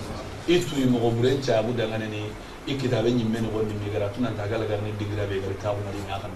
itu 0.47 0.75
yi 0.77 0.85
mo 0.85 1.09
buren 1.11 1.41
cha 1.41 1.59
abu 1.59 1.73
da 1.73 1.87
ngane 1.87 2.07
ni 2.07 2.21
ikitabe 2.67 3.11
nyimme 3.11 3.39
no 3.41 3.49
gondi 3.49 3.73
mi 3.73 3.89
gara 3.91 4.09
tunan 4.09 4.35
ta 4.37 4.45
gala 4.47 4.65
garni 4.65 4.91
digira 4.99 5.25
be 5.25 5.39
gara 5.41 5.53
tawu 5.61 5.77
ngari 5.81 6.01
na 6.07 6.19
kan 6.19 6.31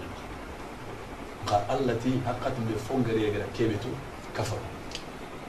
ka 1.46 1.62
allati 1.68 2.18
haqqat 2.26 2.56
bi 2.66 2.74
fongari 2.74 3.30
gara 3.30 3.44
kebetu 3.56 3.88
kafar 4.34 4.58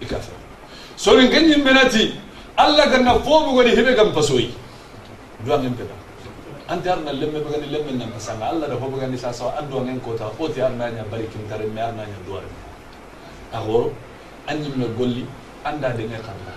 ikafar 0.01 0.35
so 0.95 1.15
rin 1.17 1.29
ganyin 1.31 1.63
benati 1.63 2.13
alla 2.59 2.83
ganna 2.91 3.13
foɓe 3.25 3.49
goni 3.55 3.71
heɓe 3.77 3.91
gam 3.95 4.11
pasoyi 4.13 4.51
duwangen 5.45 5.73
peta 5.79 5.95
anti 6.67 6.89
arna 6.89 7.11
lemme 7.13 7.39
ɓe 7.43 7.49
gani 7.51 7.67
lemmel 7.71 7.95
nan 7.97 8.11
pasanga 8.11 8.67
da 8.67 8.75
foɓe 8.75 8.99
gani 8.99 9.17
sa 9.17 9.31
sawa 9.31 9.51
anduwangen 9.59 9.99
kota 10.01 10.25
oti 10.39 10.59
arnaña 10.61 11.03
bari 11.11 11.25
kimtare 11.31 11.65
mais 11.73 11.85
arnaña 11.87 12.17
duware 12.25 12.49
a 13.53 13.57
horo 13.59 13.93
an 14.47 14.57
yimme 14.63 14.87
golli 14.97 15.25
anda 15.63 15.89
denge 15.97 16.17
xarla 16.27 16.53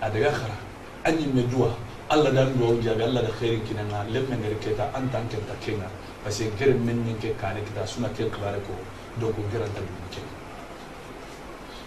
a 0.00 0.08
dega 0.10 0.30
xara 0.32 0.56
an 1.04 1.14
yimme 1.20 1.42
duwa 1.52 1.68
allah 2.08 2.30
dan 2.32 2.48
duwaw 2.56 2.80
jaabi 2.80 3.02
allah 3.04 3.22
da 3.22 3.30
xeerin 3.38 3.60
kinanga 3.68 4.04
lemme 4.08 4.34
ngeri 4.40 4.56
keta 4.64 4.88
an 4.96 5.10
tan 5.12 5.28
kenta 5.28 5.54
kenga 5.60 5.88
parce 6.24 6.38
que 6.44 6.50
ngere 6.56 6.74
men 6.78 7.04
ñen 7.04 7.18
ke 7.20 7.36
kane 7.40 7.60
kita 7.68 7.86
suna 7.86 8.08
ken 8.16 8.30
xibare 8.30 8.58
ko 8.66 8.72
donc 9.20 9.36
ngeranta 9.36 9.80
ɗum 9.80 10.08
kenga 10.10 10.33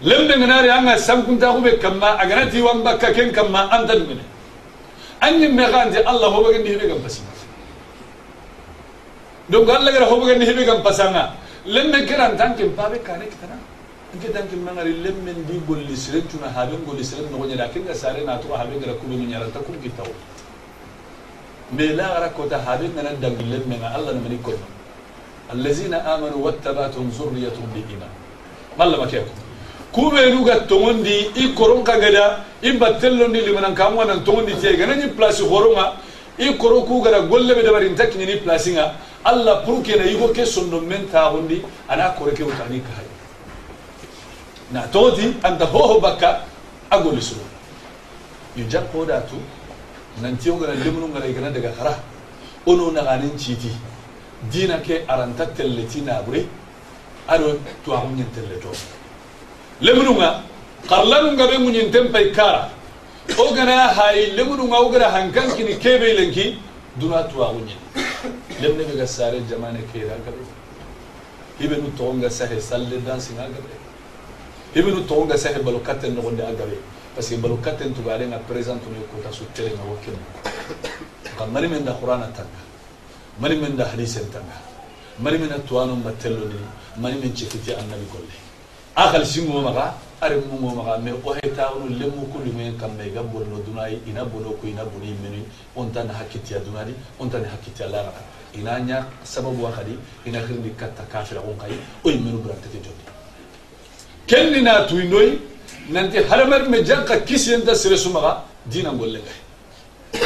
dum 0.01 0.09
ke 0.09 0.09
lemme 0.09 0.35
nganari 0.37 0.69
anga 0.69 0.97
sankunta 0.97 1.51
ko 1.53 1.61
be 1.61 1.77
kamma 1.77 2.17
aganati 2.19 2.61
wamba 2.61 2.97
ka 2.97 3.11
ken 3.13 3.31
kamma 3.31 3.69
anta 3.71 3.93
dum 3.95 4.15
ne 4.17 4.23
anyi 5.21 5.47
me 5.47 5.65
gandi 5.71 5.97
alla 5.97 6.27
hobo 6.29 6.51
gandi 6.51 6.69
hebe 6.69 6.87
gam 6.87 6.99
pasima 7.01 7.27
donc 9.49 9.69
allah 9.69 9.91
gara 9.91 10.05
hobo 10.05 10.25
gani 10.25 10.45
hebe 10.45 10.65
gam 10.65 10.83
pasanga 10.83 11.33
lemme 11.65 12.05
kiran 12.05 12.37
tanke 12.37 12.63
babe 12.75 13.01
kane 13.03 13.25
kitana 13.25 13.57
nke 14.15 14.27
tanke 14.33 14.55
mangari 14.55 14.93
lemme 15.03 15.31
ndi 15.33 15.59
golli 15.67 15.95
siren 15.95 16.27
tuna 16.27 16.49
habe 16.53 16.75
golli 16.85 17.03
siren 17.03 17.31
no 17.31 17.45
nyada 17.45 17.67
kinga 17.69 17.93
sare 17.95 18.23
na 18.23 18.37
to 18.37 18.53
habe 18.53 18.79
gara 18.79 18.93
kubu 18.93 19.13
nyara 19.17 19.47
ta 19.51 19.59
kun 19.59 19.79
kitaw 19.81 20.07
me 21.71 21.87
la 21.95 22.07
gara 22.13 22.29
ko 22.29 22.45
ta 22.47 22.59
habe 22.59 22.85
ngana 22.93 23.13
dang 23.21 23.37
lemme 23.51 23.75
nga 23.81 23.93
allah 23.97 24.13
na 24.13 24.19
mani 24.21 24.37
ko 24.43 24.53
allazina 25.49 25.97
kubenu 29.97 30.43
ga 30.45 30.59
togondi 30.69 31.31
i 31.41 31.53
koron 31.57 31.81
ka 31.83 31.97
gada 31.99 32.45
i 32.61 32.71
battellondi 32.77 33.41
limanan 33.41 33.73
kamuga 33.73 34.05
nan 34.05 34.23
togondi 34.23 34.53
tiye 34.61 34.77
ganañi 34.77 35.07
place 35.17 35.41
horonga 35.41 35.85
i 36.37 36.53
koro 36.57 36.81
ku 36.85 37.01
gada 37.01 37.21
golle 37.31 37.53
dabari 37.67 37.89
nta 37.89 38.05
kiñini 38.05 38.37
place 38.43 38.69
nga 38.75 38.93
allah 39.25 39.63
pour 39.65 39.81
kena 39.81 40.05
yigo 40.05 40.27
ke 40.35 40.45
sondo 40.45 40.79
men 40.81 41.07
taxondi 41.11 41.57
ana 41.89 42.09
kore 42.17 42.29
wutani 42.49 42.79
kahay 42.87 43.07
na 44.71 44.81
togoti 44.93 45.33
anta 45.43 45.65
hoho 45.65 45.99
bakka 45.99 46.29
a 46.91 46.97
golli 47.01 47.21
surola 47.21 47.49
yo 48.55 48.65
jakkoda 48.69 49.21
tu 49.29 49.37
gana 50.21 50.73
lemunu 50.83 51.07
ngara 51.09 51.25
igana 51.25 51.49
daga 51.49 51.71
hara 51.79 51.93
ono 52.67 52.91
naganin 52.91 53.35
citi 53.37 53.71
dina 54.51 54.77
ke 54.77 55.05
aranta 55.07 55.45
telleti 55.57 56.01
naɓure 56.05 56.45
aɗo 57.27 57.47
tuwaxu 57.83 58.09
ñen 58.15 58.29
telletoo 58.35 58.77
to 59.79 59.85
lemnu 59.85 60.11
nga 60.17 60.43
xarlanu 60.89 61.31
nga 61.33 61.45
ɓe 61.47 61.57
ŋuñinten 61.57 62.11
pay 62.11 62.31
kara 62.31 62.69
o 63.37 63.53
gana 63.53 63.93
hayi 63.97 64.31
lemnu 64.35 64.63
nga 64.67 64.77
wo 64.81 64.89
gara 64.89 65.09
hankankini 65.11 65.77
keɓe 65.83 66.13
lenki 66.17 66.57
duna 66.99 67.23
tuwaxu 67.29 67.59
ñen 67.67 67.79
lemne 68.61 68.83
be 68.85 69.05
sare 69.05 69.41
jamane 69.49 69.79
kera 69.93 70.15
gabe 70.25 70.43
hibe 71.59 71.75
nu 71.77 71.89
tonga 71.95 72.29
sahe 72.29 72.59
salle 72.59 72.97
dansi 73.05 73.33
nga 73.33 73.43
gabe 73.45 73.73
hibe 74.73 74.89
nu 74.91 75.05
tonga 75.05 75.37
sahe 75.37 75.59
balo 75.61 75.79
katen 75.79 76.13
no 76.15 76.21
gonde 76.21 76.41
agabe 76.41 76.77
parce 77.13 77.29
que 77.29 77.35
balo 77.37 77.57
katen 77.61 77.93
to 77.93 78.01
gare 78.01 78.25
nga 78.25 78.37
present 78.39 78.81
no 78.81 78.97
ko 79.11 79.21
ta 79.21 79.31
sutere 79.31 79.69
nga 79.73 79.83
wokken 79.85 80.17
ka 81.37 81.45
mari 81.45 81.67
men 81.67 81.83
da 81.83 81.93
qur'ana 81.93 82.27
tanga 82.33 82.61
mari 83.39 83.55
men 83.57 83.75
da 83.75 83.85
hadisen 83.85 84.29
tanga 84.31 84.57
mari 85.19 85.37
men 85.37 85.53
tuwanu 85.67 85.95
matello 85.95 86.45
ni 86.49 86.57
mari 86.97 87.15
men 87.21 87.33
cefiti 87.35 87.73
annabi 87.73 88.05
golle 88.11 88.46
akal 88.97 89.23
singo 89.23 89.61
maga 89.61 89.93
are 90.19 90.41
mu 90.41 90.57
mo 90.57 90.69
maga 90.73 90.97
me 90.99 91.11
o 91.11 91.33
heta 91.37 91.69
onu 91.75 91.93
lemu 91.99 92.25
ko 92.33 92.39
lumen 92.43 92.75
kam 92.79 92.97
me 92.97 93.11
ga 93.13 93.21
bonno 93.21 93.61
dunai 93.61 94.01
ina 94.07 94.25
bono 94.25 94.57
ko 94.57 94.65
ina 94.65 94.83
boni 94.83 95.13
meni 95.21 95.45
on 95.75 95.91
tan 95.93 96.09
hakiti 96.09 96.53
ya 96.53 96.59
dunadi 96.59 96.95
on 97.19 97.29
tan 97.29 97.45
hakiti 97.45 97.83
ya 97.83 97.89
lara. 97.89 98.11
Ina 98.57 98.79
nya 98.79 99.05
sababu 99.23 99.63
wa 99.63 99.71
kadi 99.71 99.93
ina 100.25 100.39
khirni 100.41 100.73
katta 100.75 101.03
kafira 101.11 101.41
on 101.41 101.55
kai 101.61 101.77
o 102.03 102.09
menu 102.09 102.41
brante 102.41 102.67
te 102.71 102.79
jodi. 102.81 103.05
Kenni 104.25 104.63
na 104.63 104.87
tuinoi 104.87 105.41
nanti 105.91 106.17
haramar 106.17 106.67
me 106.67 106.81
janka 106.83 107.19
kisi 107.19 107.53
enda 107.53 107.75
sere 107.75 107.97
sumaga 107.97 108.41
dina 108.65 108.89
golle 108.89 109.21
ngai. 109.21 110.21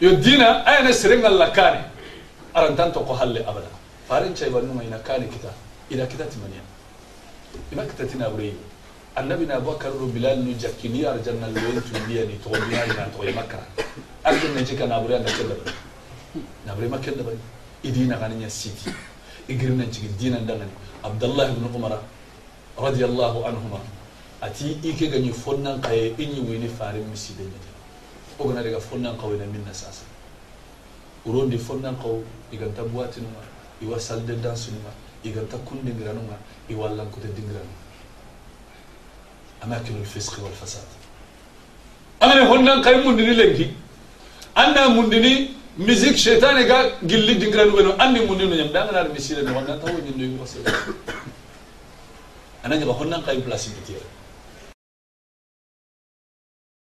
Yo 0.00 0.16
dina 0.16 0.64
ayana 0.64 0.90
serenga 0.90 1.28
lakane 1.28 1.84
arantanto 2.54 3.04
ko 3.04 3.12
halle 3.12 3.44
abada. 3.44 3.68
Farin 4.08 4.34
chay 4.34 4.48
bannu 4.48 4.80
ina 4.80 4.98
kane 5.04 5.28
kita 5.28 5.52
ina 5.90 6.06
kita 6.06 6.24
timaniya 6.24 6.64
ina 7.72 7.84
kita 7.86 8.04
tina 8.06 8.30
bure 8.30 8.52
annabi 9.16 9.46
na 9.46 9.60
bakar 9.60 9.92
ro 9.92 10.06
bilal 10.06 10.38
nu 10.38 10.52
jakkini 10.54 11.04
arjanna 11.04 11.48
loyen 11.48 11.80
tundiya 11.82 12.24
ni 12.26 12.38
to 12.38 12.50
biya 12.50 12.84
ina 12.84 13.08
to 13.10 13.22
makka. 13.34 13.58
Arjun 14.24 14.54
ne 14.54 14.62
jika 14.64 14.86
na 14.86 15.00
bure 15.00 15.18
na 15.18 15.24
kella 15.24 15.54
na 16.66 16.74
bure 16.74 16.88
makka 16.88 17.10
da 17.16 17.22
bari. 17.22 17.38
Idina 17.82 18.16
ganin 18.18 18.48
siti. 18.50 18.90
Igirna 19.48 19.84
cikin 19.90 20.16
dinan 20.18 20.46
dangane 20.46 20.70
abdullahi 21.02 21.52
ibn 21.52 21.74
umar 21.74 21.98
radiyallahu 22.76 23.44
anhuma. 23.46 23.80
Ati 24.42 24.78
ike 24.82 25.08
ganyi 25.08 25.32
fonnan 25.32 25.80
kaye 25.80 26.14
inyi 26.18 26.40
wini 26.40 26.68
farin 26.68 27.04
misi 27.10 27.34
da 27.38 27.42
nyade 27.44 27.70
ogana 28.38 28.62
daga 28.62 28.80
fonnan 28.80 29.16
kawai 29.16 29.38
na 29.38 29.46
minna 29.46 29.72
sasa. 29.72 30.04
Urondi 31.24 31.58
fonnan 31.58 31.96
kawo 31.96 32.22
iganta 32.52 32.82
buwati 32.84 33.20
numa 33.20 33.40
iwa 33.82 33.98
salde 34.00 34.36
dansu 34.42 34.70
numa 34.72 34.90
يقدر 35.26 35.44
تكون 35.52 35.78
دينغرانو 35.86 36.22
ما 36.28 36.36
يوالن 36.70 37.08
كده 37.14 37.28
دينغرانو. 37.36 37.74
أماكن 39.64 39.94
الفسق 40.02 40.34
والفساد. 40.44 40.88
أنا 42.22 42.42
هون 42.48 42.64
نان 42.64 42.78
كاي 42.84 42.96
مندني 43.04 43.34
لينكي 43.34 43.66
أنا 44.56 44.82
مندني 44.96 45.32
ميزيك 45.78 46.16
شيطان 46.16 46.56
يقال 46.62 46.86
قلي 47.10 47.34
دينغرانو 47.42 47.76
بينو 47.76 47.90
أني 48.04 48.20
مندني 48.28 48.46
نجم. 48.52 48.70
دانا 48.74 48.92
نار 48.92 49.06
ميسيلة 49.12 49.42
نوانا 49.48 49.76
تاو 49.80 49.94
نجم 49.96 50.16
نجم 50.20 50.38
نجم 50.38 50.62
نجم 52.64 52.80
نجم 52.80 52.92
نجم 52.92 53.12
نجم 53.12 53.52
نجم 53.52 53.76
نجم 53.88 54.25